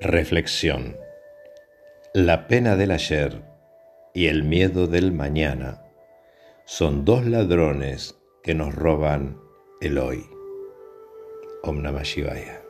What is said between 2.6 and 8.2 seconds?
del ayer y el miedo del mañana son dos ladrones